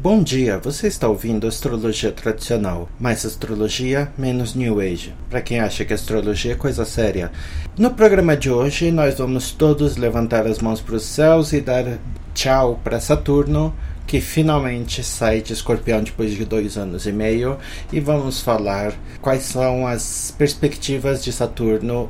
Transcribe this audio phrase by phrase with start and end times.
[0.00, 5.84] Bom dia, você está ouvindo Astrologia Tradicional, mais astrologia, menos New Age, para quem acha
[5.84, 7.32] que astrologia é coisa séria.
[7.76, 11.98] No programa de hoje, nós vamos todos levantar as mãos para os céus e dar
[12.32, 13.74] tchau para Saturno,
[14.06, 17.58] que finalmente sai de escorpião depois de dois anos e meio,
[17.92, 22.08] e vamos falar quais são as perspectivas de Saturno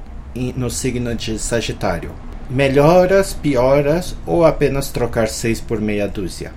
[0.54, 2.12] no signo de Sagitário.
[2.50, 6.52] Melhoras, pioras ou apenas trocar seis por meia dúzia?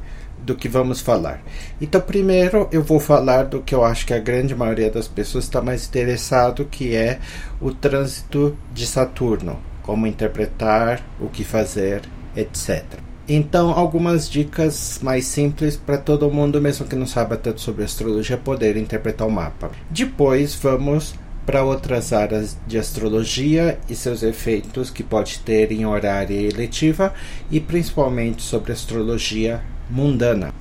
[0.47, 1.43] do que vamos falar.
[1.79, 5.43] Então, primeiro eu vou falar do que eu acho que a grande maioria das pessoas
[5.43, 7.19] está mais interessado, que é
[7.59, 12.01] o trânsito de Saturno, como interpretar, o que fazer,
[12.33, 12.81] etc.
[13.27, 18.37] Então, algumas dicas mais simples para todo mundo, mesmo que não saiba tanto sobre astrologia,
[18.37, 19.69] poder interpretar o mapa.
[19.89, 21.13] Depois, vamos
[21.45, 27.13] para outras áreas de astrologia e seus efeitos que pode ter em horário eletiva
[27.51, 30.53] e principalmente sobre astrologia mundana.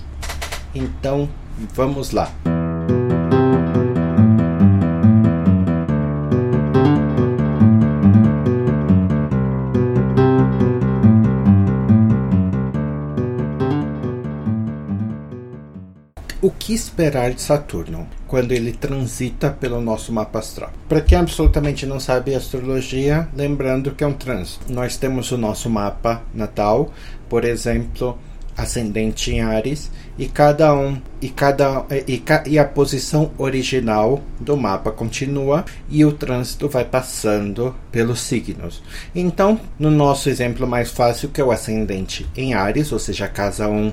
[0.74, 1.28] Então,
[1.74, 2.30] vamos lá.
[16.46, 20.70] O que esperar de Saturno quando ele transita pelo nosso mapa astral?
[20.88, 24.72] Para quem absolutamente não sabe astrologia, lembrando que é um trânsito.
[24.72, 26.92] Nós temos o nosso mapa natal,
[27.28, 28.16] por exemplo,
[28.56, 34.90] ascendente em Ares e cada um e cada e, e, a posição original do mapa
[34.90, 38.82] continua e o trânsito vai passando pelos signos.
[39.14, 43.28] Então, no nosso exemplo mais fácil, que é o ascendente em Ares, ou seja, a
[43.28, 43.92] casa 1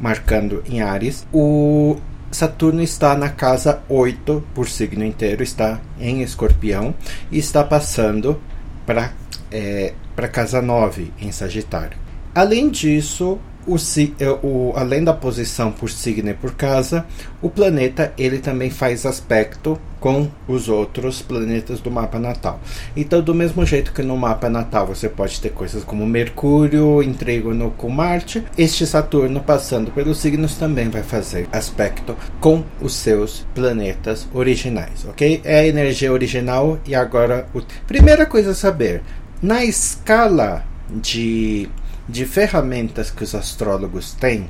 [0.00, 1.96] marcando em Ares, o
[2.32, 6.94] Saturno está na casa 8 por signo inteiro, está em Escorpião
[7.30, 8.40] e está passando
[8.84, 9.12] para
[9.52, 11.96] é, para casa 9 em Sagitário.
[12.34, 13.38] Além disso,
[13.70, 13.76] o,
[14.18, 17.06] é, o, além da posição por signo e por casa,
[17.40, 22.58] o planeta ele também faz aspecto com os outros planetas do mapa natal.
[22.96, 27.12] Então, do mesmo jeito que no mapa natal você pode ter coisas como Mercúrio em
[27.12, 33.46] trígono com Marte, este Saturno passando pelos signos também vai fazer aspecto com os seus
[33.54, 35.42] planetas originais, ok?
[35.44, 39.02] É a energia original e agora o primeira coisa a saber
[39.42, 41.68] na escala de
[42.08, 44.46] de ferramentas que os astrólogos têm,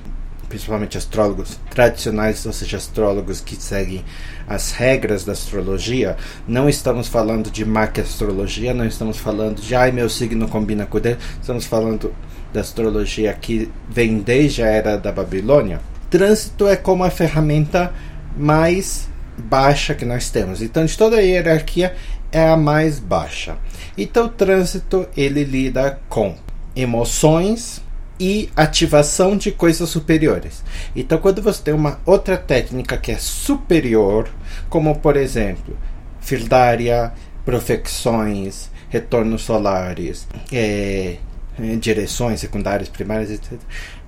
[0.49, 4.05] principalmente astrólogos tradicionais, ou seja, astrólogos que seguem
[4.49, 6.17] as regras da astrologia,
[6.47, 7.65] não estamos falando de
[8.01, 12.13] astrologia, não estamos falando de ai meu signo combina com o dele, estamos falando
[12.53, 15.81] da astrologia que vem desde a era da Babilônia.
[16.11, 17.95] Trânsito é como a ferramenta
[18.37, 19.09] mais
[19.39, 20.61] baixa que nós temos.
[20.61, 21.95] Então, de toda a hierarquia,
[22.33, 23.57] é a mais baixa.
[23.97, 26.35] Então, o trânsito ele lida com
[26.75, 27.83] emoções
[28.19, 30.63] e ativação de coisas superiores.
[30.95, 34.29] Então, quando você tem uma outra técnica que é superior,
[34.69, 35.77] como por exemplo,
[36.21, 37.15] Fildária,
[37.47, 41.17] profecções, retornos solares, é,
[41.59, 43.59] é, direções secundárias, primárias, etc.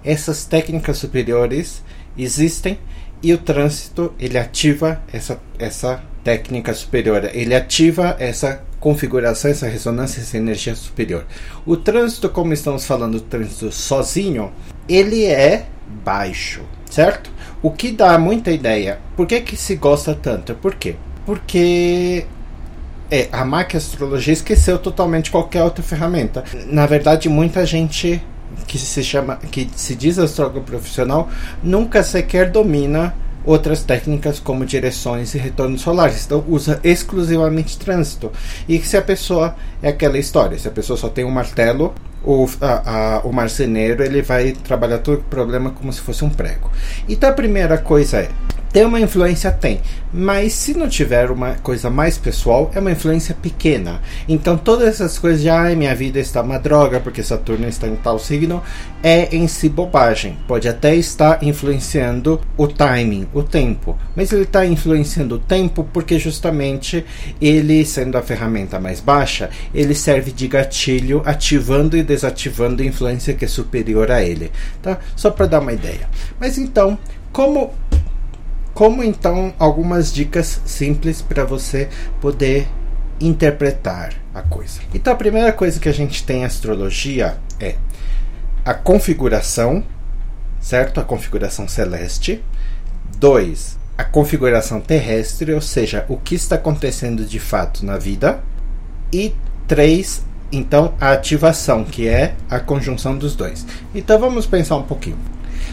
[0.05, 1.82] Essas técnicas superiores
[2.17, 2.79] existem
[3.23, 10.20] e o trânsito ele ativa essa, essa técnica superior, ele ativa essa configuração, essa ressonância,
[10.20, 11.24] essa energia superior.
[11.64, 14.52] O trânsito, como estamos falando, o trânsito sozinho,
[14.88, 15.66] ele é
[16.04, 17.30] baixo, certo?
[17.62, 18.98] O que dá muita ideia.
[19.16, 20.54] Por que, que se gosta tanto?
[20.54, 20.96] Por quê?
[21.24, 22.26] Porque
[23.10, 26.42] é, a máquina astrologia esqueceu totalmente qualquer outra ferramenta.
[26.66, 28.20] Na verdade, muita gente
[28.66, 31.28] que se chama, que se diz astrólogo profissional,
[31.62, 33.14] nunca sequer domina
[33.44, 36.25] outras técnicas como direções e retornos solares.
[36.25, 38.31] Então usa exclusivamente trânsito.
[38.69, 41.94] E se a pessoa é aquela história, se a pessoa só tem um martelo,
[42.25, 46.31] o, a, a, o marceneiro ele vai trabalhar todo o problema como se fosse um
[46.31, 46.71] prego.
[47.09, 48.29] Então a primeira coisa é
[48.72, 49.50] tem uma influência?
[49.50, 49.80] Tem.
[50.10, 54.00] Mas se não tiver uma coisa mais pessoal, é uma influência pequena.
[54.26, 57.96] Então todas essas coisas de ah, minha vida está uma droga porque Saturno está em
[57.96, 58.62] tal signo,
[59.02, 60.38] é em si bobagem.
[60.48, 63.98] Pode até estar influenciando o timing, o tempo.
[64.16, 67.04] Mas ele está influenciando o tempo porque justamente
[67.40, 73.34] ele, sendo a ferramenta mais baixa, ele serve de gatilho, ativando e desativando a influência
[73.34, 74.50] que é superior a ele.
[74.80, 74.98] Tá?
[75.14, 76.08] Só para dar uma ideia.
[76.40, 76.98] Mas então,
[77.32, 77.72] como
[78.74, 81.88] como então algumas dicas simples para você
[82.20, 82.69] poder
[83.20, 84.80] interpretar a coisa.
[84.94, 87.76] Então a primeira coisa que a gente tem em astrologia é
[88.64, 89.84] a configuração,
[90.60, 91.00] certo?
[91.00, 92.42] A configuração celeste.
[93.19, 98.42] Dois, a configuração terrestre, ou seja, o que está acontecendo de fato na vida.
[99.12, 99.34] E
[99.69, 103.66] três, então a ativação, que é a conjunção dos dois.
[103.94, 105.19] Então vamos pensar um pouquinho.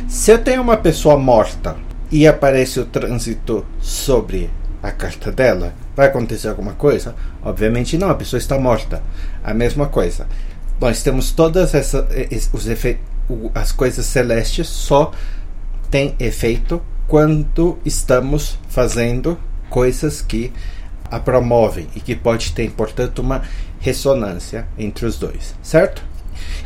[0.08, 1.76] Se eu tenho uma pessoa morta
[2.12, 4.50] e aparece o trânsito sobre
[4.82, 7.16] a carta dela, vai acontecer alguma coisa?
[7.44, 9.04] Obviamente não, a pessoa está morta.
[9.44, 10.28] A mesma coisa.
[10.80, 12.06] Nós temos todas essas
[12.54, 13.04] os efeitos,
[13.54, 15.12] as coisas celestes só
[15.92, 19.38] tem efeito quando estamos fazendo
[19.70, 20.54] coisas que
[21.12, 23.42] a promovem e que pode ter, portanto, uma
[23.80, 26.04] ressonância entre os dois, certo?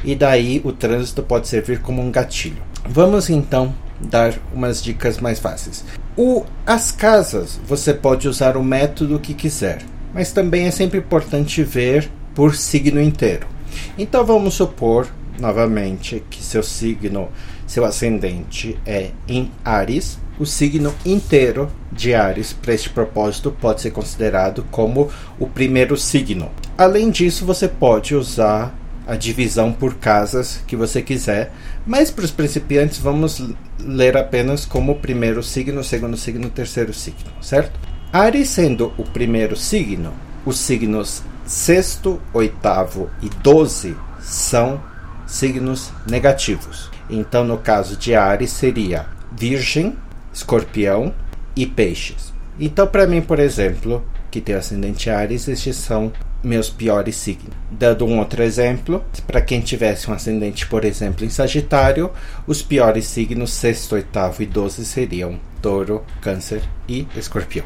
[0.03, 2.61] E daí o trânsito pode servir como um gatilho.
[2.87, 3.73] Vamos então
[4.03, 5.83] dar umas dicas mais fáceis.
[6.15, 9.81] O, as casas, você pode usar o método que quiser,
[10.13, 13.47] mas também é sempre importante ver por signo inteiro.
[13.97, 15.07] Então vamos supor,
[15.39, 17.29] novamente, que seu signo,
[17.65, 20.19] seu ascendente é em Ares.
[20.39, 25.09] O signo inteiro de Ares, para este propósito, pode ser considerado como
[25.39, 26.51] o primeiro signo.
[26.77, 31.51] Além disso, você pode usar a divisão por casas que você quiser,
[31.85, 33.43] mas para os principiantes vamos
[33.79, 37.79] ler apenas como primeiro signo, segundo signo, terceiro signo, certo?
[38.11, 40.13] Ares sendo o primeiro signo,
[40.45, 44.81] os signos sexto, oitavo e doze são
[45.25, 46.89] signos negativos.
[47.09, 49.97] Então, no caso de Ares, seria Virgem,
[50.33, 51.13] Escorpião
[51.55, 52.33] e Peixes.
[52.59, 56.11] Então, para mim, por exemplo, que tem ascendente Ares, estes são
[56.43, 57.55] meus piores signos.
[57.71, 62.11] Dando um outro exemplo, para quem tivesse um ascendente, por exemplo, em Sagitário,
[62.45, 67.65] os piores signos, sexto, oitavo e doze seriam Touro, Câncer e Escorpião.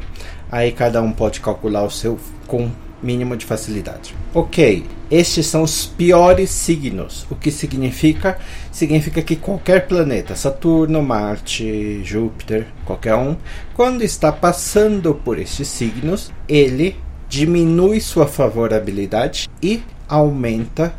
[0.51, 2.71] Aí cada um pode calcular o seu com
[3.01, 4.15] mínimo de facilidade.
[4.33, 7.25] Ok, estes são os piores signos.
[7.29, 8.39] O que significa?
[8.71, 13.35] Significa que qualquer planeta, Saturno, Marte, Júpiter, qualquer um,
[13.73, 16.95] quando está passando por estes signos, ele
[17.29, 20.93] diminui sua favorabilidade e aumenta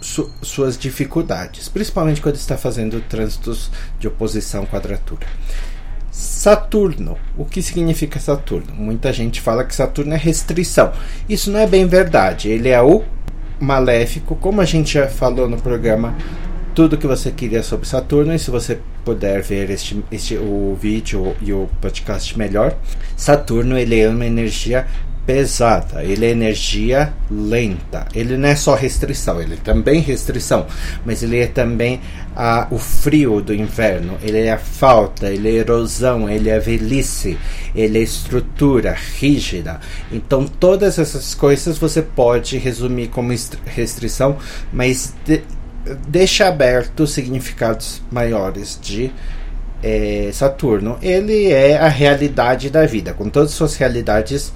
[0.00, 5.26] su suas dificuldades, principalmente quando está fazendo trânsitos de oposição quadratura.
[6.10, 7.16] Saturno.
[7.36, 8.72] O que significa Saturno?
[8.74, 10.92] Muita gente fala que Saturno é restrição.
[11.28, 12.48] Isso não é bem verdade.
[12.48, 13.02] Ele é o
[13.58, 16.14] maléfico, como a gente já falou no programa
[16.74, 21.36] tudo que você queria sobre Saturno e se você puder ver este, este o vídeo
[21.40, 22.76] e o podcast melhor,
[23.16, 24.86] Saturno ele é uma energia
[25.26, 28.06] pesada, ele é energia lenta.
[28.14, 30.66] Ele não é só restrição, ele é também restrição,
[31.04, 32.00] mas ele é também
[32.36, 37.38] a, o frio do inverno, ele é a falta, ele é erosão, ele é velhice,
[37.74, 39.80] ele é estrutura rígida.
[40.12, 43.34] Então todas essas coisas você pode resumir como
[43.66, 44.36] restrição,
[44.72, 45.42] mas de,
[46.08, 49.10] deixa aberto significados maiores de
[49.82, 50.98] é, Saturno.
[51.02, 54.52] Ele é a realidade da vida, com todas as suas realidades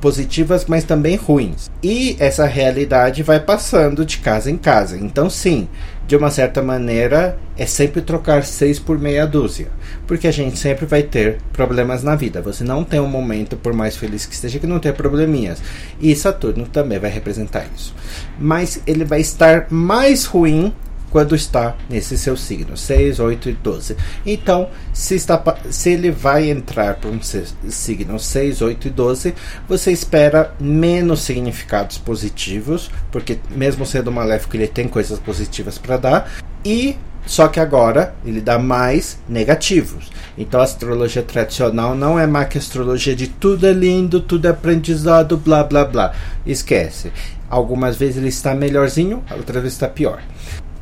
[0.00, 1.70] positivas, mas também ruins.
[1.82, 4.98] E essa realidade vai passando de casa em casa.
[4.98, 5.68] Então, sim,
[6.06, 9.68] de uma certa maneira, é sempre trocar seis por meia dúzia.
[10.06, 12.42] Porque a gente sempre vai ter problemas na vida.
[12.42, 15.62] Você não tem um momento, por mais feliz que esteja, que não tenha probleminhas.
[16.00, 17.94] E Saturno também vai representar isso.
[18.38, 20.72] Mas ele vai estar mais ruim
[21.12, 23.96] quando está nesse seu signo, 6, 8 e 12.
[24.24, 25.40] Então, se, está,
[25.70, 29.34] se ele vai entrar para um signo 6, 8 e 12,
[29.68, 36.32] você espera menos significados positivos, porque mesmo sendo maléfico, ele tem coisas positivas para dar,
[36.64, 40.10] e só que agora ele dá mais negativos.
[40.36, 44.50] Então a astrologia tradicional não é mais que astrologia de tudo é lindo, tudo é
[44.50, 46.14] aprendizado, blá blá blá.
[46.44, 47.12] Esquece.
[47.48, 50.22] Algumas vezes ele está melhorzinho, outras vezes está pior.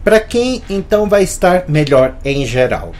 [0.02, 2.92] Para quem então vai estar melhor em geral?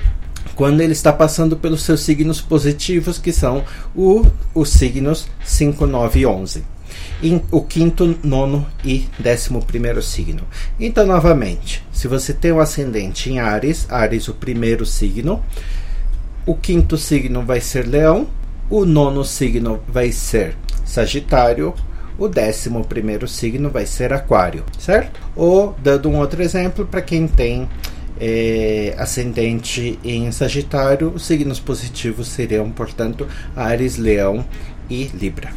[0.61, 3.64] quando ele está passando pelos seus signos positivos, que são
[3.97, 6.64] o, os signos 5, 9 e 11.
[7.50, 10.42] o quinto, nono e décimo primeiro signo.
[10.78, 15.42] Então, novamente, se você tem um ascendente em Ares, Ares o primeiro signo,
[16.45, 18.28] o quinto signo vai ser Leão,
[18.69, 20.54] o nono signo vai ser
[20.85, 21.75] Sagitário,
[22.20, 25.18] o décimo primeiro signo vai ser Aquário, certo?
[25.34, 27.66] Ou, dando um outro exemplo, para quem tem
[28.20, 34.44] é, ascendente em Sagitário, os signos positivos seriam, portanto, Ares, Leão
[34.90, 35.50] e Libra.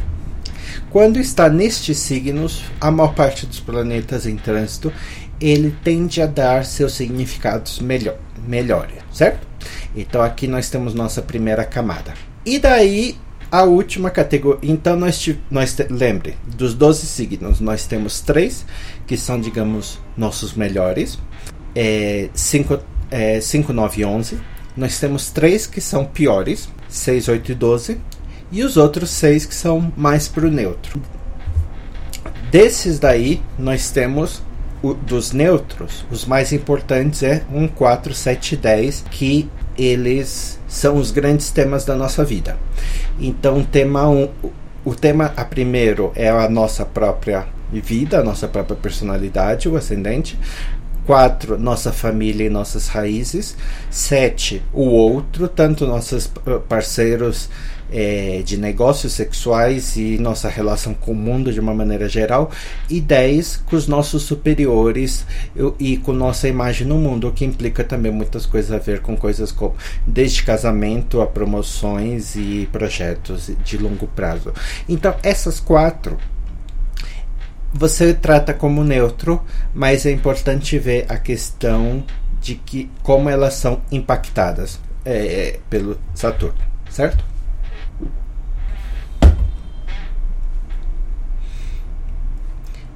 [0.89, 4.91] Quando está nestes signos, a maior parte dos planetas em trânsito,
[5.41, 8.15] ele tende a dar seus significados melhor,
[8.47, 9.45] melhores, certo?
[9.93, 12.13] Então aqui nós temos nossa primeira camada.
[12.45, 13.17] E daí
[13.53, 14.59] a última categoria.
[14.63, 18.65] Então nós, nós lembre, dos 12 signos, nós temos três
[19.05, 21.19] que são, digamos, nossos melhores
[21.75, 22.79] é 5,
[23.11, 24.39] é, 5, 9 e 11.
[24.75, 27.97] Nós temos três que são piores, 6, 8 e 12.
[28.51, 30.99] E os outros seis que são mais para o neutro.
[32.49, 34.41] Desses daí, nós temos
[34.81, 40.97] o, dos neutros, os mais importantes é 1, 4, 7 e 10, que eles são
[40.97, 42.57] os grandes temas da nossa vida.
[43.19, 44.29] Então, tema um,
[44.85, 50.37] o tema a primeiro é a nossa própria vida, a nossa própria personalidade, o ascendente.
[51.05, 51.57] 4.
[51.59, 53.55] Nossa família e nossas raízes.
[53.89, 54.63] 7.
[54.73, 56.31] O outro, tanto nossos
[56.67, 57.49] parceiros
[57.91, 62.51] é, de negócios sexuais e nossa relação com o mundo de uma maneira geral.
[62.89, 63.63] E 10.
[63.65, 65.25] Com os nossos superiores
[65.79, 69.15] e com nossa imagem no mundo, o que implica também muitas coisas a ver com
[69.15, 69.75] coisas como
[70.05, 74.53] desde casamento a promoções e projetos de longo prazo.
[74.87, 76.17] Então, essas quatro
[77.73, 79.41] você trata como neutro,
[79.73, 82.03] mas é importante ver a questão
[82.39, 86.57] de que como elas são impactadas é, pelo Saturno,
[86.89, 87.32] certo?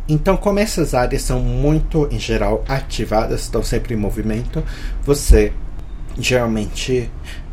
[0.10, 4.64] Então, como essas áreas são muito, em geral, ativadas, estão sempre em movimento,
[5.04, 5.52] você
[6.18, 7.12] geralmente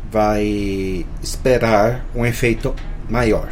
[0.09, 2.73] vai esperar um efeito
[3.09, 3.49] maior.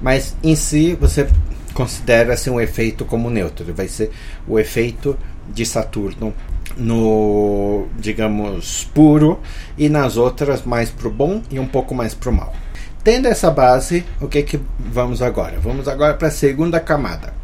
[0.00, 1.26] Mas em si, você
[1.72, 3.72] considera-se um efeito como neutro.
[3.72, 4.10] Vai ser
[4.46, 5.18] o efeito
[5.48, 6.34] de Saturno
[6.76, 9.40] no, digamos, puro
[9.76, 12.54] e nas outras mais pro bom e um pouco mais pro mal.
[13.02, 15.58] Tendo essa base, o que que vamos agora?
[15.58, 17.34] Vamos agora para a segunda camada.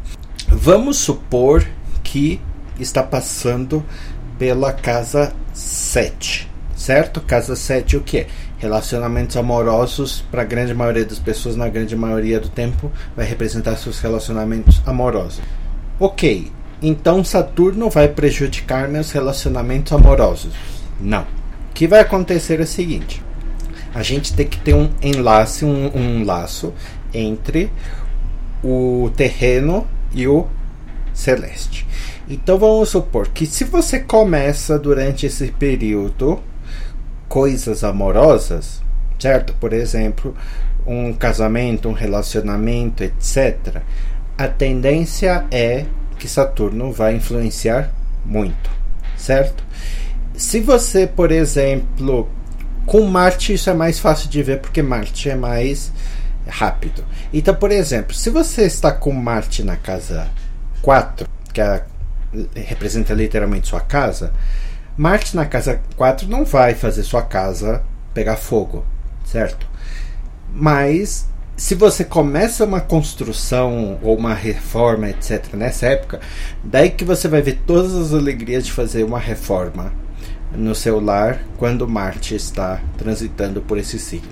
[0.51, 1.65] Vamos supor
[2.03, 2.41] que
[2.79, 3.83] está passando
[4.37, 7.21] pela casa 7, certo?
[7.21, 8.27] Casa 7 o que é?
[8.59, 13.77] relacionamentos amorosos para a grande maioria das pessoas na grande maioria do tempo vai representar
[13.77, 15.41] seus relacionamentos amorosos.
[15.99, 16.51] OK.
[16.81, 20.53] Então Saturno vai prejudicar meus relacionamentos amorosos?
[20.99, 21.21] Não.
[21.23, 23.23] O que vai acontecer é o seguinte:
[23.93, 26.73] a gente tem que ter um enlace, um, um laço
[27.13, 27.71] entre
[28.63, 30.47] o terreno e o
[31.13, 31.85] celeste.
[32.29, 36.39] Então vamos supor que se você começa durante esse período
[37.27, 38.81] coisas amorosas,
[39.19, 39.53] certo?
[39.59, 40.35] Por exemplo,
[40.85, 43.81] um casamento, um relacionamento, etc.
[44.37, 45.85] A tendência é
[46.17, 47.91] que Saturno vai influenciar
[48.25, 48.69] muito,
[49.15, 49.63] certo?
[50.33, 52.29] Se você, por exemplo,
[52.85, 55.91] com Marte isso é mais fácil de ver porque Marte é mais
[56.49, 57.03] rápido.
[57.33, 60.27] Então, por exemplo, se você está com Marte na casa
[60.81, 61.83] 4, que é,
[62.55, 64.33] representa literalmente sua casa,
[64.97, 68.85] Marte na casa 4 não vai fazer sua casa pegar fogo,
[69.23, 69.67] certo?
[70.53, 76.19] Mas se você começa uma construção ou uma reforma, etc., nessa época,
[76.63, 79.93] daí que você vai ver todas as alegrias de fazer uma reforma
[80.55, 84.29] no seu lar quando Marte está transitando por esse signo,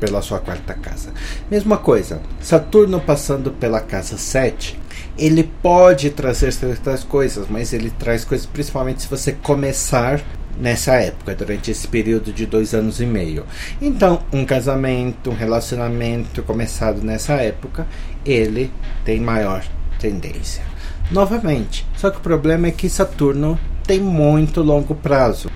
[0.00, 1.12] pela sua quarta casa.
[1.50, 4.84] Mesma coisa, Saturno passando pela casa 7
[5.16, 10.20] ele pode trazer certas coisas, mas ele traz coisas principalmente se você começar
[10.58, 13.44] nessa época, durante esse período de dois anos e meio.
[13.80, 17.86] Então, um casamento, um relacionamento começado nessa época,
[18.24, 18.72] ele
[19.04, 19.64] tem maior
[19.98, 20.62] tendência.
[21.10, 25.50] Novamente, só que o problema é que Saturno tem muito longo prazo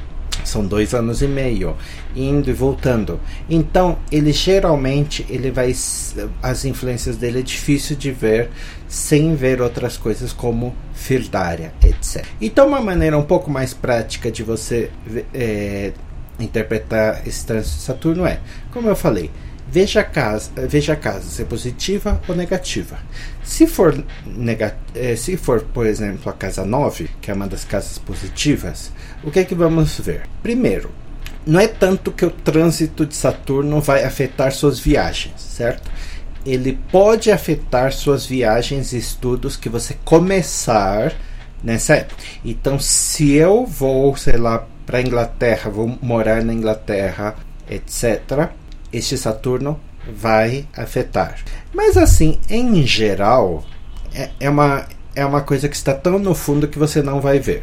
[0.45, 1.77] são dois anos e meio,
[2.15, 3.21] indo e voltando.
[3.49, 5.75] Então, ele geralmente ele vai
[6.43, 8.51] as influências dele é difícil de ver
[8.89, 12.25] sem ver outras coisas como Firdária, etc.
[12.41, 14.91] Então, uma maneira um pouco mais prática de você
[15.33, 15.93] é,
[16.41, 18.41] interpretar esse trânsito de Saturno é,
[18.73, 19.31] como eu falei,
[19.71, 22.99] Veja a casa, veja a casa se é positiva ou negativa.
[23.45, 27.65] Se for, nega, eh, se for, por exemplo, a casa 9, que é uma das
[27.65, 28.91] casas positivas,
[29.23, 30.23] o que é que vamos ver?
[30.43, 30.91] Primeiro,
[31.47, 35.91] não é tanto que o trânsito de Saturno vai afetar suas viagens, certo?
[36.47, 41.13] Ele pode afetar suas viagens e estudos que você começar
[41.63, 42.23] nessa época.
[42.43, 47.35] Então, se eu vou, sei lá, para Inglaterra, vou morar na Inglaterra,
[47.69, 48.49] etc.,
[48.93, 49.79] este Saturno
[50.13, 51.37] vai afetar.
[51.75, 53.65] Mas assim, em geral,
[54.15, 57.39] é, é, uma, é uma coisa que está tão no fundo que você não vai
[57.39, 57.63] ver.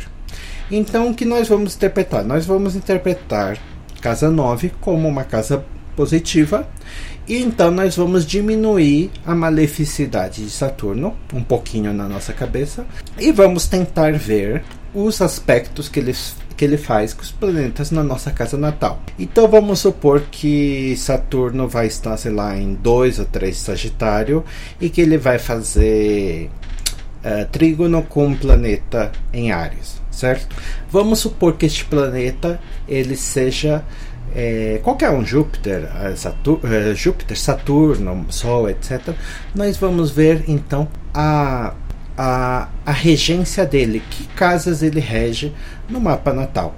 [0.70, 2.24] Então, o que nós vamos interpretar?
[2.24, 3.58] Nós vamos interpretar
[4.02, 5.66] casa 9 como uma casa
[5.96, 6.68] positiva.
[7.28, 12.86] E então nós vamos diminuir a maleficidade de Saturno um pouquinho na nossa cabeça
[13.18, 14.64] e vamos tentar ver
[14.94, 16.14] os aspectos que ele,
[16.56, 19.00] que ele faz com os planetas na nossa casa natal.
[19.20, 24.44] Então vamos supor que Saturno vai estar, sei lá, em 2 ou 3 Sagitário
[24.80, 26.50] e que ele vai fazer
[27.24, 30.56] uh, trígono com um planeta em Ares, certo?
[30.90, 33.84] Vamos supor que este planeta ele seja
[34.36, 39.14] é, qualquer um Júpiter, Saturno, Júpiter, Saturno, Sol, etc.
[39.54, 41.74] Nós vamos ver então a,
[42.18, 45.54] a, a regência dele, que casas ele rege
[45.90, 46.76] no mapa natal,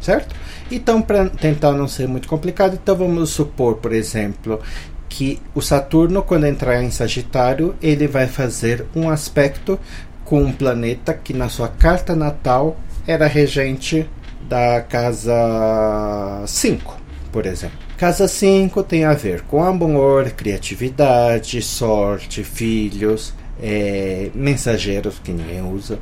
[0.00, 0.34] certo?
[0.70, 4.60] Então, para tentar não ser muito complicado, então vamos supor, por exemplo,
[5.08, 9.78] que o Saturno, quando entrar em Sagitário, ele vai fazer um aspecto
[10.24, 12.76] com um planeta que na sua carta natal
[13.06, 14.08] era regente
[14.46, 16.96] da casa 5,
[17.32, 17.78] por exemplo.
[17.96, 25.98] Casa 5 tem a ver com amor, criatividade, sorte, filhos, é, mensageiros que ninguém usa,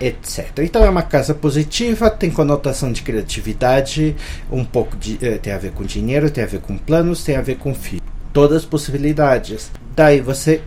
[0.00, 0.58] etc.
[0.58, 4.14] Então é uma casa positiva, tem conotação de criatividade,
[4.50, 7.36] um pouco de, é, tem a ver com dinheiro, tem a ver com planos, tem
[7.36, 8.06] a ver com filhos.
[8.32, 9.70] Todas as possibilidades.
[9.96, 10.60] Daí você,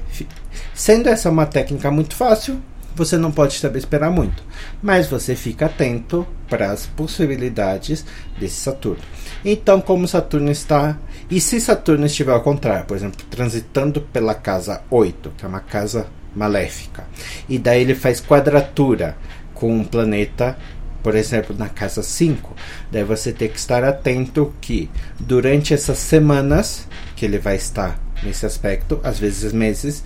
[0.74, 2.60] sendo essa uma técnica muito fácil,
[2.95, 4.43] você não pode saber esperar muito,
[4.81, 8.05] mas você fica atento para as possibilidades
[8.38, 9.01] desse Saturno.
[9.45, 10.98] Então, como Saturno está.
[11.29, 15.62] E se Saturno estiver ao contrário, por exemplo, transitando pela casa 8, que é uma
[15.62, 17.06] casa maléfica,
[17.48, 19.18] e daí ele faz quadratura
[19.54, 20.58] com um planeta
[21.02, 22.56] por exemplo, na casa 5,
[22.91, 24.89] daí você tem que estar atento que
[25.20, 30.04] durante essas semanas que ele vai estar nesse aspecto, às vezes meses,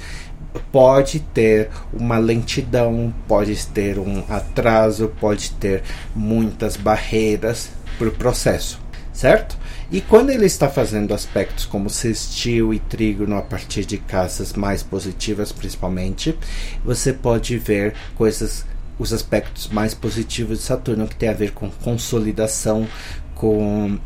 [0.72, 5.84] pode ter uma lentidão, pode ter um atraso, pode ter
[6.16, 8.80] muitas barreiras para o processo,
[9.12, 9.58] certo?
[9.92, 14.82] E quando ele está fazendo aspectos como sextil e trígono a partir de casas mais
[14.82, 16.38] positivas, principalmente,
[16.84, 18.66] você pode ver coisas,
[18.98, 22.88] os aspectos mais positivos de Saturno que tem a ver com consolidação,
[23.36, 24.00] com,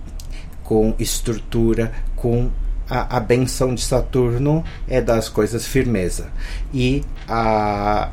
[0.63, 2.51] com estrutura, com
[2.89, 6.29] a, a benção de Saturno é das coisas firmeza.
[6.73, 8.11] E a,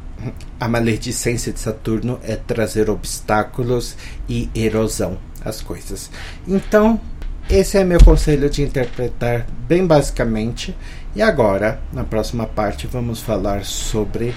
[0.60, 3.96] a maledicência de Saturno é trazer obstáculos
[4.28, 6.10] e erosão às coisas.
[6.46, 7.00] Então,
[7.48, 10.76] esse é meu conselho de interpretar bem basicamente.
[11.14, 14.34] E agora, na próxima parte, vamos falar sobre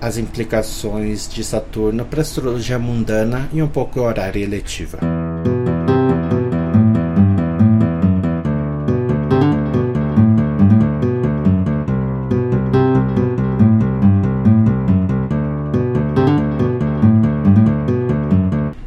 [0.00, 4.98] as implicações de Saturno para a astrologia mundana e um pouco horária eletiva.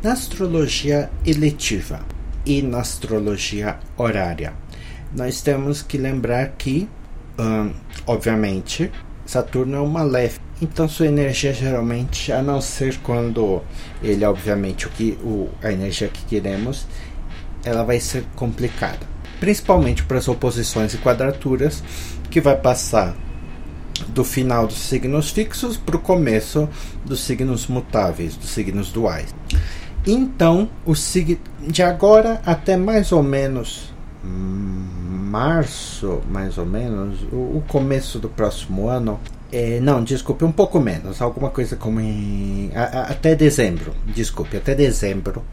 [0.03, 2.14] astrologia eletiva
[2.45, 4.53] e na astrologia horária.
[5.15, 6.87] Nós temos que lembrar que,
[7.39, 7.71] hum,
[8.05, 8.91] obviamente,
[9.25, 13.61] Saturno é um maléfico, então sua energia geralmente, a não ser quando
[14.03, 16.85] ele, obviamente, o que o, a energia que queremos,
[17.63, 18.99] ela vai ser complicada,
[19.39, 21.83] principalmente para as oposições e quadraturas,
[22.29, 23.15] que vai passar
[24.09, 26.69] do final dos signos fixos para o começo
[27.03, 29.33] dos signos mutáveis, dos signos duais.
[30.07, 33.93] Então, o sig de agora até mais ou menos
[35.35, 39.19] março, mais ou menos, o, o começo do próximo ano,
[39.51, 42.71] é, não, desculpe, um pouco menos, alguma coisa como em.
[42.73, 45.43] A, a, até dezembro, desculpe, até dezembro,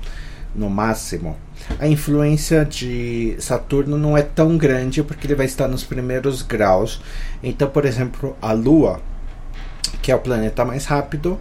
[0.55, 1.37] no máximo,
[1.81, 7.01] a influência de Saturno não é tão grande porque ele vai estar nos primeiros graus.
[7.43, 9.01] Então, por exemplo, a Lua,
[10.01, 11.41] que é o planeta mais rápido,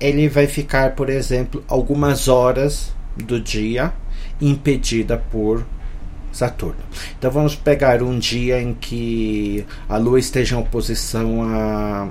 [0.00, 3.92] ele vai ficar, por exemplo, algumas horas do dia
[4.40, 5.64] impedida por
[6.36, 6.76] Saturno.
[7.18, 12.08] Então vamos pegar um dia em que a Lua esteja em oposição a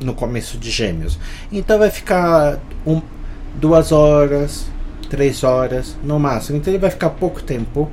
[0.00, 1.18] no começo de Gêmeos.
[1.52, 3.00] Então vai ficar um,
[3.54, 4.66] duas horas,
[5.08, 6.58] três horas no máximo.
[6.58, 7.88] Então ele vai ficar pouco tempo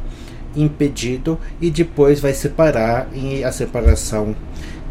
[0.55, 4.35] impedido e depois vai separar e a separação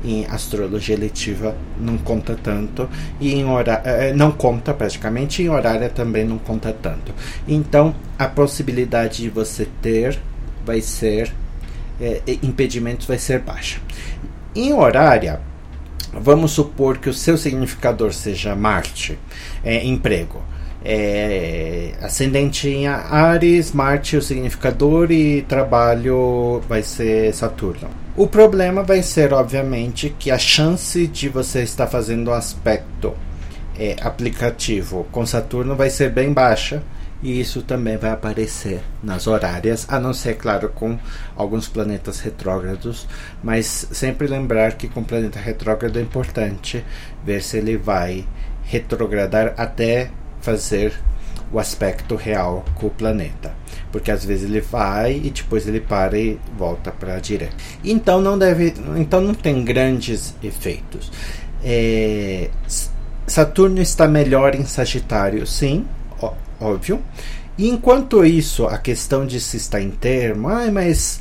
[0.05, 2.89] em astrologia eletiva não conta tanto
[3.21, 7.13] e em horário eh, não conta praticamente em horária também não conta tanto.
[7.47, 10.19] Então a possibilidade de você ter
[10.65, 11.33] vai ser
[12.01, 13.81] é, impedimentos vai ser baixa.
[14.55, 15.41] Em horária
[16.13, 19.19] vamos supor que o seu significador seja Marte
[19.65, 20.43] é, emprego.
[20.85, 28.08] É, ascendente em Ares, Marte o significador e trabalho vai ser Saturno.
[28.19, 33.15] O problema vai ser, obviamente, que a chance de você estar fazendo um aspecto
[33.79, 36.83] é, aplicativo com Saturno vai ser bem baixa
[37.23, 40.99] e isso também vai aparecer nas horárias, a não ser, claro, com
[41.37, 43.07] alguns planetas retrógrados,
[43.41, 46.85] mas sempre lembrar que com planeta retrógrado é importante
[47.25, 48.27] ver se ele vai
[48.65, 50.93] retrogradar até fazer
[51.53, 53.55] o aspecto real com o planeta,
[53.91, 57.55] porque às vezes ele vai e depois ele para e volta para a direita.
[57.85, 61.11] Então não deve, então não tem grandes efeitos.
[61.63, 62.51] É,
[63.27, 65.87] Saturno está melhor em Sagitário, sim,
[66.21, 67.03] ó, óbvio.
[67.57, 71.21] E enquanto isso, a questão de se está em termo, ah, mas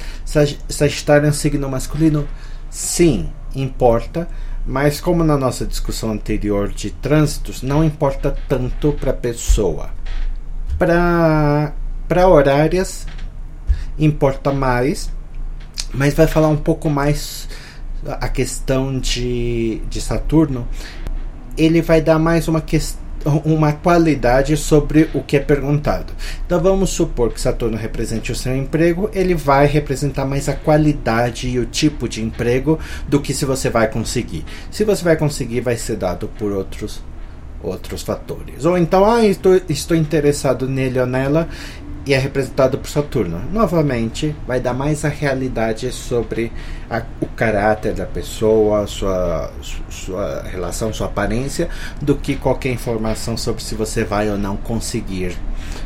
[0.70, 2.28] Sagitário é um signo masculino,
[2.70, 4.28] sim, importa
[4.68, 9.90] mas como na nossa discussão anterior de trânsitos, não importa tanto para a pessoa.
[10.78, 11.72] Para
[12.16, 13.06] horárias,
[14.00, 15.12] importa mais,
[15.94, 17.48] mas vai falar um pouco mais
[18.06, 20.68] a questão de, de Saturno.
[21.58, 23.08] Ele vai dar mais uma questão
[23.44, 26.14] uma qualidade sobre o que é perguntado.
[26.46, 31.50] Então vamos supor que Saturno represente o seu emprego, ele vai representar mais a qualidade
[31.50, 34.46] e o tipo de emprego do que se você vai conseguir.
[34.72, 37.02] Se você vai conseguir, vai ser dado por outros
[37.62, 38.66] outros fatores.
[38.66, 41.50] Ou então, ah, estou, estou interessado nele ou nela,
[42.08, 43.42] e é representado por Saturno.
[43.52, 46.54] Novamente, vai dar mais a realidade sobre
[46.90, 49.52] a, o caráter da pessoa, sua,
[49.90, 51.68] sua relação, sua aparência,
[52.02, 55.38] do que qualquer informação sobre se você vai ou não conseguir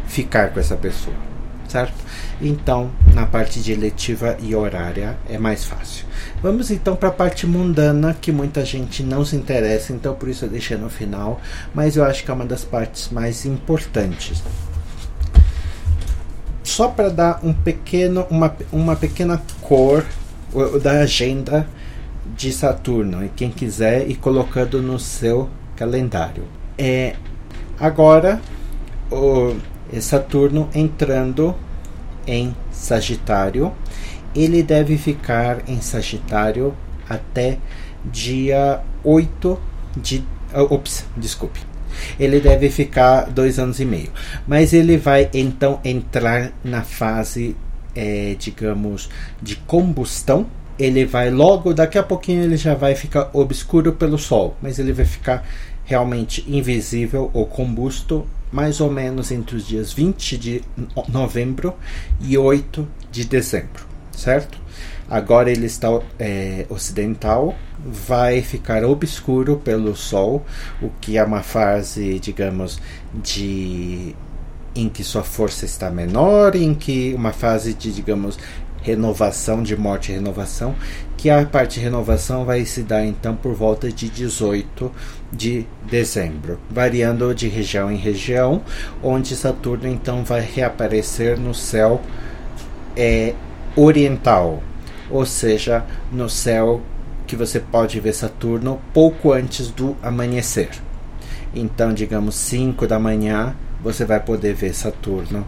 [0.06, 1.16] ficar com essa pessoa,
[1.68, 1.96] certo?
[2.40, 6.06] Então, na parte de eletiva e horária é mais fácil.
[6.44, 10.46] Vamos então para a parte mundana, que muita gente não se interessa, então por isso
[10.46, 11.42] eu deixei no final,
[11.74, 14.44] mas eu acho que é uma das partes mais importantes
[16.72, 20.06] só para dar um pequeno, uma, uma pequena cor
[20.82, 21.68] da agenda
[22.36, 26.44] de Saturno, e quem quiser ir colocando no seu calendário.
[26.78, 27.16] É,
[27.80, 28.42] agora,
[29.12, 29.56] o
[30.00, 31.54] Saturno entrando
[32.26, 33.74] em Sagitário,
[34.34, 36.74] ele deve ficar em Sagitário
[37.10, 37.58] até
[38.06, 39.60] dia 8
[39.98, 40.24] de.
[40.54, 41.71] Ops, desculpe
[42.20, 44.10] ele deve ficar dois anos e meio.
[44.48, 47.56] Mas ele vai então entrar na fase,
[47.96, 49.10] é, digamos,
[49.42, 50.46] de combustão.
[50.80, 54.94] Ele vai logo, daqui a pouquinho ele já vai ficar obscuro pelo sol, mas ele
[54.94, 55.46] vai ficar
[55.86, 60.62] realmente invisível ou combusto mais ou menos entre os dias 20 de
[61.08, 61.74] novembro
[62.20, 64.60] e 8 de dezembro, certo?
[65.10, 65.88] Agora ele está
[66.20, 70.46] é, ocidental, vai ficar obscuro pelo Sol,
[70.82, 72.80] o que é uma fase, digamos,
[73.14, 74.16] de
[74.74, 78.40] em que sua força está menor, em que uma fase de, digamos,
[78.82, 80.76] renovação, de morte e renovação,
[81.18, 84.92] que a parte de renovação vai se dar então por volta de 18
[85.32, 88.62] de dezembro, variando de região em região,
[89.04, 92.02] onde Saturno então vai reaparecer no céu
[92.96, 93.36] é,
[93.76, 94.64] oriental,
[95.10, 96.82] ou seja, no céu
[97.32, 100.70] que você pode ver Saturno pouco antes do amanhecer.
[101.56, 105.48] Então, digamos 5 da manhã, você vai poder ver Saturno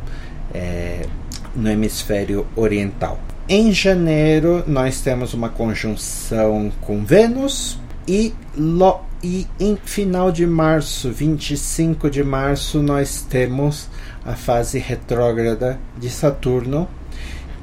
[0.54, 1.06] é,
[1.54, 3.20] no hemisfério oriental.
[3.50, 11.12] Em janeiro, nós temos uma conjunção com Vênus e, lo, e em final de março,
[11.12, 13.90] 25 de março, nós temos
[14.26, 16.88] a fase retrógrada de Saturno,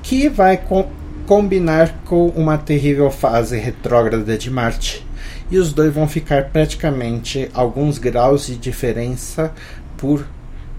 [0.03, 0.91] que vai com,
[1.31, 5.07] combinar com uma terrível fase retrógrada de Marte,
[5.49, 9.55] e os dois vão ficar praticamente alguns graus de diferença
[9.97, 10.27] por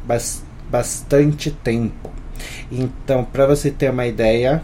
[0.05, 2.11] bas bastante tempo.
[2.69, 4.61] Então, para você ter uma ideia,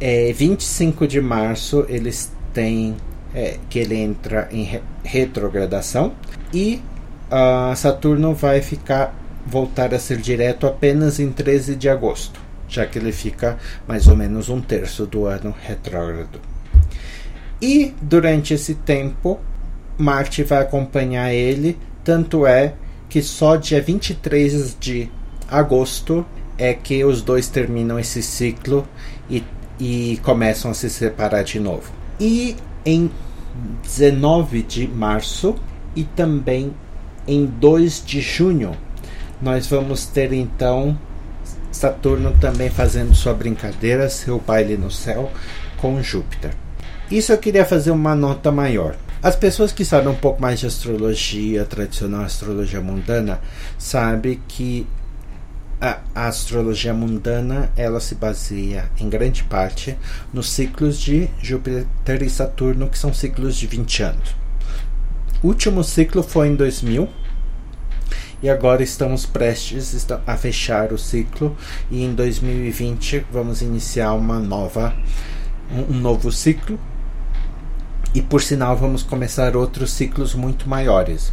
[0.00, 2.96] é 25 de março eles têm
[3.32, 6.14] é, que ele entra em re retrogradação
[6.52, 6.82] e
[7.30, 9.14] uh, Saturno vai ficar
[9.46, 14.16] voltar a ser direto apenas em 13 de agosto já que ele fica mais ou
[14.16, 16.40] menos um terço do ano retrógrado.
[17.60, 19.40] E durante esse tempo,
[19.96, 22.74] Marte vai acompanhar ele, tanto é
[23.08, 25.10] que só dia 23 de
[25.48, 26.24] agosto
[26.56, 28.86] é que os dois terminam esse ciclo
[29.30, 29.42] e,
[29.80, 31.90] e começam a se separar de novo.
[32.20, 33.10] E em
[33.82, 35.56] 19 de março
[35.96, 36.72] e também
[37.26, 38.72] em 2 de junho.
[39.40, 40.98] Nós vamos ter então
[41.78, 45.30] Saturno também fazendo sua brincadeira, seu baile no céu
[45.76, 46.52] com Júpiter.
[47.08, 48.96] Isso eu queria fazer uma nota maior.
[49.22, 53.40] As pessoas que sabem um pouco mais de astrologia tradicional, astrologia mundana,
[53.78, 54.86] sabem que
[55.80, 59.96] a, a, astrologia mundana ela se baseia em grande parte
[60.32, 64.36] nos ciclos de Júpiter e Saturno, que são ciclos de 20 anos.
[65.42, 67.08] O último ciclo foi em 2000
[68.42, 71.56] e agora estamos prestes a fechar o ciclo.
[71.90, 74.94] E em 2020 vamos iniciar uma nova
[75.70, 76.78] um novo ciclo.
[78.14, 81.32] E por sinal vamos começar outros ciclos muito maiores.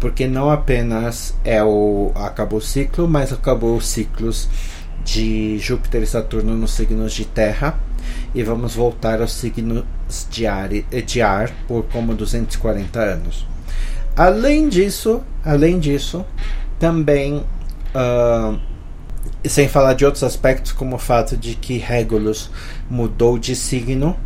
[0.00, 4.48] Porque não apenas é o acabou o ciclo mas acabou os ciclos
[5.04, 7.78] de Júpiter e Saturno nos signos de Terra.
[8.34, 9.84] E vamos voltar aos signos
[10.30, 13.57] de ar, de ar por como 240 anos
[14.18, 16.26] Além disso, além disso,
[16.76, 17.44] também
[17.94, 18.58] uh,
[19.46, 22.50] sem falar de outros aspectos como o fato de que Regulus
[22.90, 24.16] mudou de signo,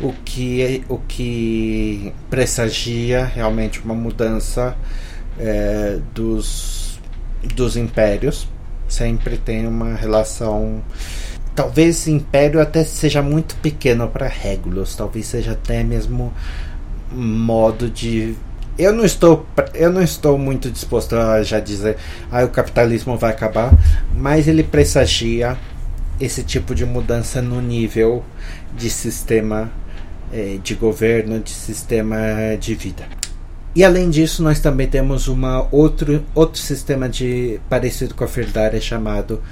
[0.00, 4.76] o que o que pressagia realmente uma mudança
[5.38, 6.98] é, dos
[7.54, 8.48] dos impérios.
[8.88, 10.82] Sempre tem uma relação
[11.54, 16.32] talvez império até seja muito pequeno para Regulus, talvez seja até mesmo
[17.12, 18.34] modo de
[18.78, 21.96] eu não estou eu não estou muito disposto a já dizer
[22.30, 23.72] ah, o capitalismo vai acabar
[24.14, 25.58] mas ele pressagia
[26.20, 28.24] esse tipo de mudança no nível
[28.76, 29.70] de sistema
[30.32, 32.16] eh, de governo de sistema
[32.60, 33.04] de vida.
[33.74, 38.80] E além disso nós também temos uma outro outro sistema de parecido com a Firdária
[38.80, 39.42] chamado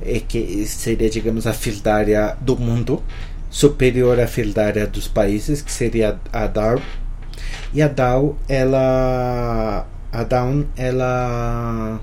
[0.00, 3.02] eh, que seria digamos a Firdária do mundo
[3.50, 6.80] superior à Firdária dos países que seria a Dar
[7.72, 9.86] e a Dow, ela.
[10.12, 12.00] A Down, ela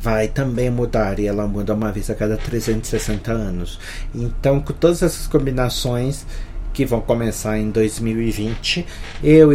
[0.00, 3.80] vai também mudar e ela muda uma vez a cada 360 anos.
[4.14, 6.24] Então, com todas essas combinações
[6.72, 8.86] que vão começar em 2020,
[9.24, 9.50] eu,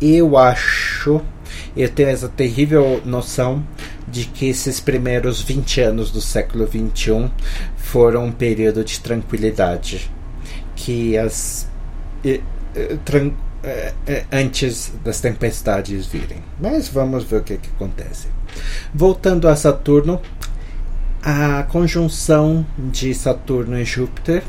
[0.00, 1.20] eu acho,
[1.76, 3.66] eu tenho essa terrível noção
[4.06, 7.30] de que esses primeiros 20 anos do século 21
[7.76, 10.10] foram um período de tranquilidade.
[10.76, 11.68] Que as.
[12.24, 12.40] E,
[13.04, 16.38] tran é, é, antes das tempestades virem.
[16.60, 18.28] Mas vamos ver o que, que acontece.
[18.92, 20.20] Voltando a Saturno,
[21.22, 24.42] a conjunção de Saturno e Júpiter,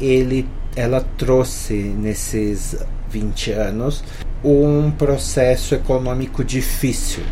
[0.00, 2.76] ele, ela trouxe nesses
[3.10, 4.02] 20 anos
[4.42, 7.22] um processo econômico difícil.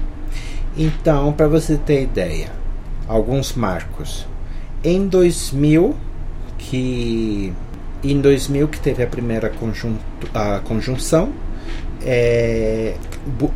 [0.76, 2.52] Então, para você ter ideia,
[3.08, 4.26] alguns marcos.
[4.84, 5.96] Em 2000,
[6.58, 7.52] que
[8.02, 10.00] em 2000 que teve a primeira conjunto,
[10.34, 11.32] a conjunção,
[12.02, 12.94] é,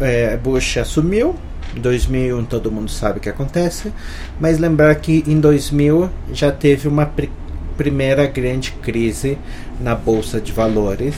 [0.00, 1.34] é, Bush assumiu.
[1.76, 3.92] Em 2001 todo mundo sabe o que acontece,
[4.38, 7.28] mas lembrar que em 2000 já teve uma pr
[7.76, 9.38] primeira grande crise
[9.80, 11.14] na bolsa de valores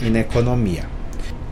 [0.00, 0.84] e na economia.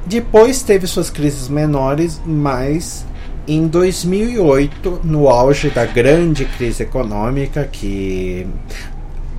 [0.06, 3.04] Depois teve suas crises menores, mas
[3.46, 8.46] em 2008, no auge da grande crise econômica que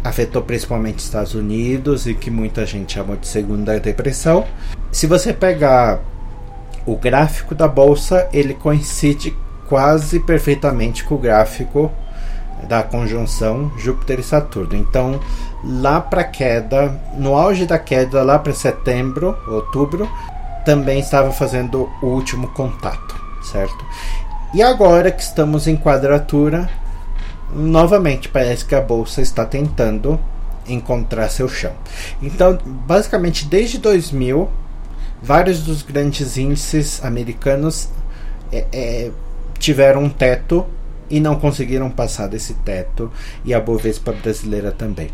[0.06, 4.46] afetou principalmente Estados Unidos e que muita gente chamou de segunda depressão.
[4.92, 6.00] Se você pegar
[6.86, 9.36] o gráfico da bolsa, ele coincide
[9.68, 11.92] quase perfeitamente com o gráfico
[12.70, 14.76] da conjunção Júpiter e Saturno.
[14.76, 15.20] Então,
[15.64, 20.08] lá para queda, no auge da queda, lá para setembro, outubro,
[20.64, 23.84] também estava fazendo o último contato, certo?
[24.54, 26.70] E agora que estamos em quadratura,
[27.56, 30.20] novamente parece que a bolsa está tentando
[30.68, 31.74] encontrar seu chão.
[32.22, 34.50] Então, basicamente, desde 2000,
[35.22, 37.90] vários dos grandes índices americanos
[38.52, 39.12] é, é,
[39.58, 40.66] tiveram um teto
[41.10, 43.12] e não conseguiram passar desse teto,
[43.44, 45.10] e a Bovespa brasileira também.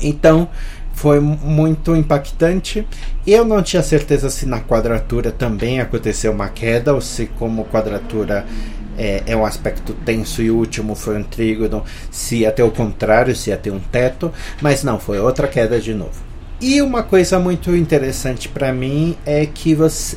[0.00, 0.48] Então,
[0.92, 2.86] foi muito impactante.
[3.26, 8.46] Eu não tinha certeza se na quadratura também aconteceu uma queda ou se, como quadratura
[8.96, 13.34] é, é um aspecto tenso e último foi um trígono, se ia ter o contrário,
[13.34, 16.32] se ia ter um teto, mas não, foi outra queda de novo.
[16.60, 20.16] E uma coisa muito interessante para mim é que você,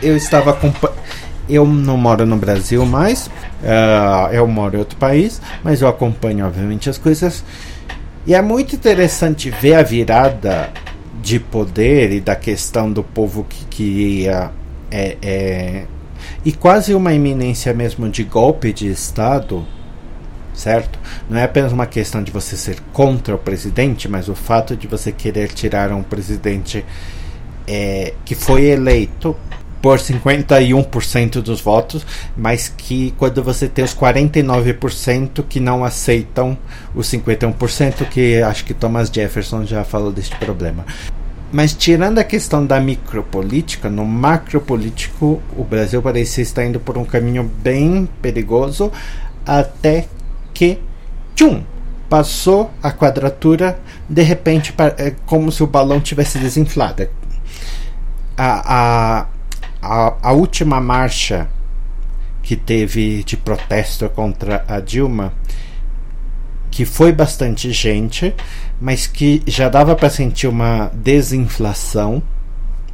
[0.00, 0.56] eu estava
[1.48, 6.46] eu não moro no Brasil mais, uh, eu moro em outro país, mas eu acompanho
[6.46, 7.44] obviamente as coisas.
[8.24, 10.70] E é muito interessante ver a virada
[11.20, 14.50] de poder e da questão do povo que queria
[14.90, 15.84] é, é,
[16.44, 19.66] e quase uma iminência mesmo de golpe de Estado,
[20.54, 20.98] certo?
[21.28, 24.86] Não é apenas uma questão de você ser contra o presidente, mas o fato de
[24.86, 26.84] você querer tirar um presidente
[27.66, 29.36] é, que foi eleito
[29.80, 36.56] por 51% dos votos, mas que quando você tem os 49% que não aceitam
[36.94, 40.84] os 51%, que acho que Thomas Jefferson já falou deste problema.
[41.52, 47.04] Mas tirando a questão da micropolítica, no macropolítico, o Brasil parecia estar indo por um
[47.04, 48.90] caminho bem perigoso,
[49.44, 50.08] até
[50.54, 50.78] que,
[51.34, 51.62] tchum,
[52.08, 57.06] passou a quadratura, de repente, é como se o balão tivesse desinflado.
[58.34, 59.26] A, a,
[59.82, 61.48] a, a última marcha
[62.42, 65.34] que teve de protesto contra a Dilma,
[66.72, 68.34] que foi bastante gente,
[68.80, 72.22] mas que já dava para sentir uma desinflação,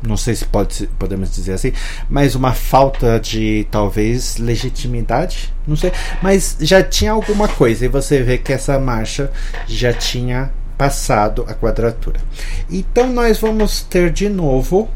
[0.03, 1.73] não sei se pode, podemos dizer assim,
[2.11, 8.21] mas uma falta de talvez legitimidade, não sei, mas já tinha alguma coisa e você
[8.21, 9.31] vê que essa marcha
[9.67, 12.21] já tinha passado a quadratura.
[12.69, 14.89] Então nós vamos ter de novo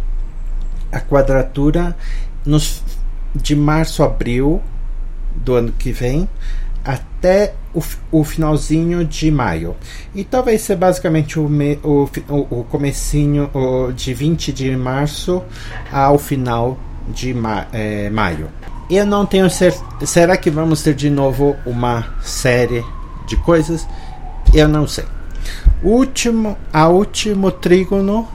[0.91, 1.97] a quadratura
[2.45, 2.83] nos,
[3.33, 4.61] de março a abril
[5.37, 6.29] do ano que vem
[6.85, 9.77] até o, o finalzinho de maio.
[10.15, 15.43] Então vai ser basicamente o, me, o, o, comecinho o, de 20 de março
[15.91, 18.49] ao final de ma, é, maio.
[18.91, 19.85] Eu não tenho certeza.
[20.05, 22.85] Será que vamos ter de novo uma série
[23.27, 23.87] de coisas?
[24.53, 25.05] Eu não sei.
[25.83, 28.29] Último, a último trígono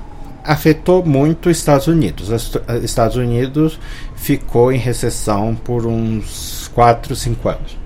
[0.43, 2.29] afetou muito os Estados Unidos.
[2.29, 3.79] Os Estados Unidos
[4.15, 7.76] ficou em recessão por uns 4, 5 anos.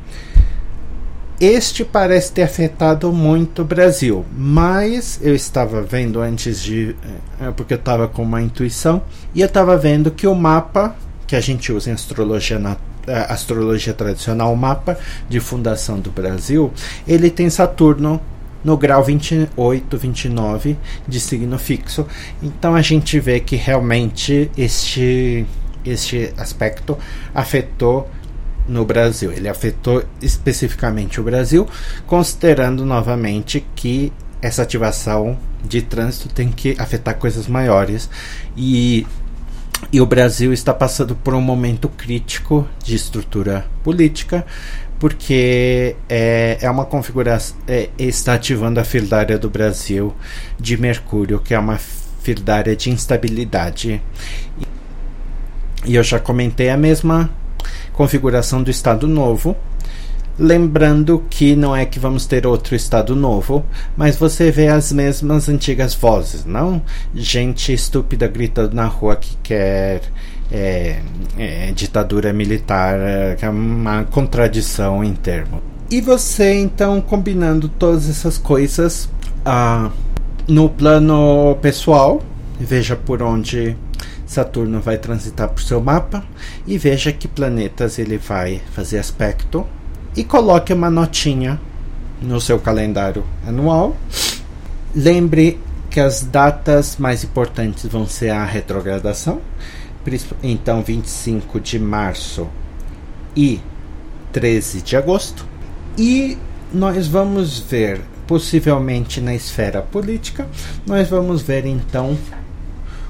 [1.42, 6.96] Este parece ter afetado muito o Brasil, mas eu estava vendo antes de.
[7.40, 9.02] Eh, porque eu estava com uma intuição,
[9.34, 12.62] e eu estava vendo que o mapa que a gente usa em astrologia
[13.08, 16.72] eh, astrologia tradicional, o mapa de fundação do Brasil,
[17.08, 18.22] ele tem Saturno
[18.64, 20.78] no grau 28, 29
[21.08, 22.06] de signo fixo.
[22.44, 25.48] Então a gente vê que realmente este,
[25.84, 26.96] este aspecto
[27.34, 28.08] afetou
[28.68, 29.32] no Brasil.
[29.32, 31.68] Ele afetou especificamente o Brasil,
[32.06, 38.10] considerando novamente que essa ativação de trânsito tem que afetar coisas maiores
[38.58, 39.06] e
[39.92, 44.46] e o Brasil está passando por um momento crítico de estrutura política,
[45.00, 47.58] porque é, é uma configuração.
[47.68, 50.14] É, está ativando a fildária do Brasil
[50.60, 51.80] de Mercúrio, que é uma
[52.22, 54.02] fildária de instabilidade.
[55.84, 57.30] E eu já comentei a mesma
[57.94, 59.56] configuração do Estado Novo.
[60.40, 63.64] Lembrando que não é que vamos ter outro Estado novo,
[63.96, 66.82] mas você vê as mesmas antigas vozes, não?
[67.14, 70.02] Gente estúpida gritando na rua que quer
[70.52, 71.00] é,
[71.38, 72.98] é, ditadura militar,
[73.38, 75.62] que é uma contradição em termo.
[75.92, 79.10] E você então combinando todas essas coisas
[79.46, 79.92] ah,
[80.48, 82.22] no plano pessoal,
[82.60, 83.76] veja por onde
[84.32, 86.24] Saturno vai transitar por seu mapa
[86.66, 89.68] e veja que planetas ele vai fazer aspecto
[90.16, 91.60] e coloque uma notinha
[92.22, 93.94] no seu calendário anual.
[94.96, 99.42] Lembre que as datas mais importantes vão ser a retrogradação,
[100.42, 102.48] então 25 de março
[103.36, 103.60] e
[104.32, 105.46] 13 de agosto.
[105.98, 106.38] E
[106.74, 110.48] nós vamos ver, possivelmente na esfera política,
[110.88, 112.18] nós vamos ver então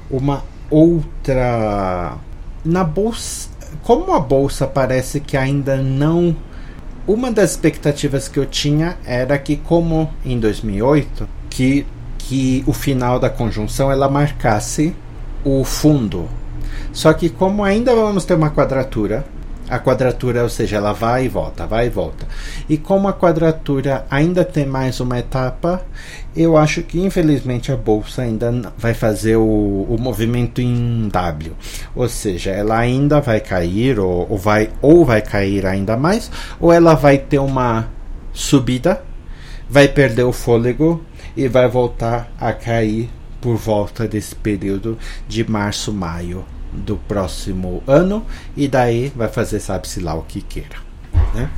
[0.10, 2.18] uma outra.
[2.66, 3.50] Na bolsa.
[3.84, 6.36] Como a bolsa parece que ainda não.
[7.08, 11.86] Uma das expectativas que eu tinha era que, como em 2008, que,
[12.18, 14.96] que o final da conjunção ela marcasse
[15.44, 16.30] o fundo.
[16.94, 19.26] Só que, como ainda vamos ter uma quadratura,
[19.72, 22.28] a quadratura, ou seja, ela vai e volta, vai e volta.
[22.68, 25.82] E como a quadratura ainda tem mais uma etapa,
[26.36, 31.54] eu acho que infelizmente a bolsa ainda vai fazer o, o movimento em W,
[31.96, 36.30] ou seja, ela ainda vai cair ou, ou vai ou vai cair ainda mais,
[36.60, 37.88] ou ela vai ter uma
[38.34, 39.02] subida,
[39.70, 41.02] vai perder o fôlego
[41.36, 44.98] e vai voltar a cair por volta desse período
[45.30, 50.92] de março, maio do próximo ano e daí vai fazer sabe-se lá o que queira.
[51.34, 51.50] Né?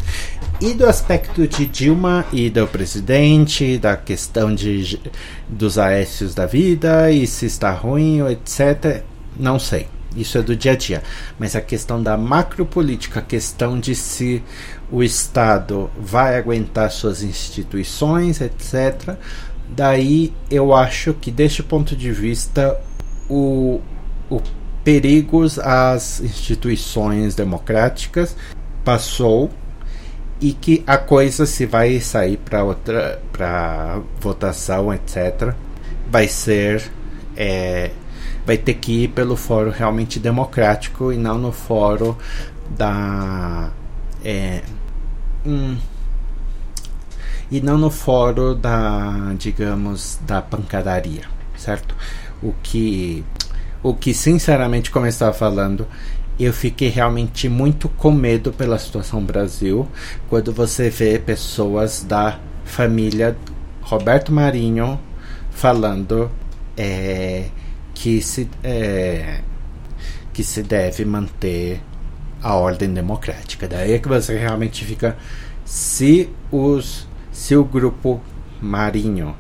[0.62, 5.00] E do aspecto de Dilma e do presidente, da questão de,
[5.48, 9.04] dos aécios da vida e se está ruim, etc.,
[9.38, 9.88] não sei.
[10.16, 11.04] Isso é do dia a dia.
[11.40, 14.44] Mas a questão da macropolítica, a questão de se
[14.92, 19.18] o Estado vai aguentar suas instituições, etc.,
[19.68, 22.80] daí eu acho que, deste ponto de vista,
[23.28, 23.82] o,
[24.30, 24.40] o
[24.84, 28.36] perigos às instituições democráticas
[28.84, 29.50] passou
[30.42, 35.54] e que a coisa se vai sair para outra para votação etc
[36.10, 36.92] vai ser
[37.36, 37.92] é,
[38.46, 42.16] vai ter que ir pelo fórum realmente democrático e não no fórum
[42.70, 43.72] da.
[44.24, 44.62] É,
[45.46, 45.78] hum,
[47.52, 51.24] e não no fórum da, digamos, da pancadaria,
[51.58, 51.96] certo?
[52.42, 53.24] O que,
[53.84, 55.86] o que sinceramente, como eu estava falando,
[56.40, 59.88] eu fiquei realmente muito com medo pela situação Brasil
[60.30, 63.38] quando você vê pessoas da família
[63.82, 65.00] Roberto Marinho
[65.52, 66.32] falando
[66.76, 67.50] é,
[67.94, 69.42] que, se, é,
[70.32, 71.82] que se deve manter
[72.42, 73.68] a ordem democrática.
[73.68, 75.16] Daí é que você realmente fica.
[75.64, 78.22] Se, os, se o grupo
[78.62, 79.36] Marinho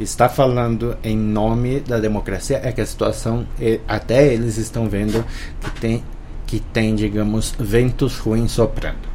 [0.00, 3.46] está falando em nome da democracia, é que a situação,
[3.86, 5.24] até eles estão vendo
[5.60, 6.04] que tem,
[6.46, 9.10] que tem digamos, ventos ruins soprando.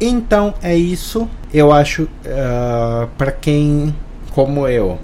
[0.00, 1.28] Então é isso.
[1.52, 3.94] Eu acho uh, para quem,
[4.30, 4.98] como eu,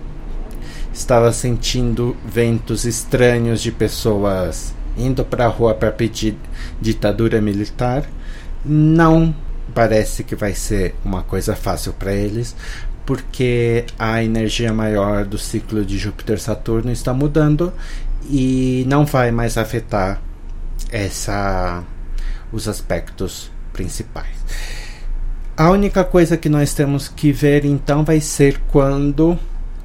[0.93, 6.37] estava sentindo ventos estranhos de pessoas indo para a rua para pedir
[6.81, 8.05] ditadura militar,
[8.65, 9.35] não
[9.75, 12.55] parece que vai ser uma coisa fácil para eles,
[13.11, 17.73] porque a energia maior do ciclo de Júpiter-Saturno está mudando
[18.31, 20.23] e não vai mais afetar
[20.93, 21.83] essa
[22.53, 24.37] os aspectos principais.
[25.57, 29.37] A única coisa que nós temos que ver então vai ser quando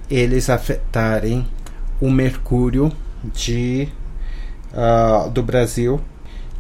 [0.08, 1.48] eles afetarem
[2.00, 2.92] o Mercúrio
[3.34, 3.90] de
[4.72, 6.00] uh, do Brasil,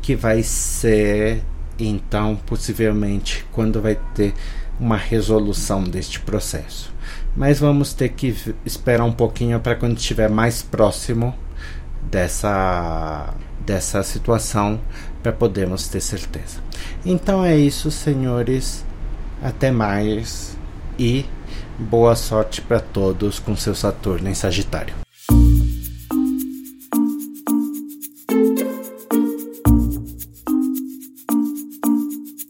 [0.02, 1.44] que vai ser
[1.78, 4.34] então possivelmente quando vai ter
[4.80, 6.94] uma resolução deste processo.
[7.36, 11.34] Mas vamos ter que esperar um pouquinho para quando estiver mais próximo
[12.04, 13.34] dessa
[13.66, 14.80] dessa situação
[15.24, 16.60] para podermos ter certeza.
[17.04, 18.86] Então é isso, senhores.
[19.42, 20.56] Até mais
[20.98, 21.26] e
[21.78, 25.05] boa sorte para todos com seu Saturno em Sagitário.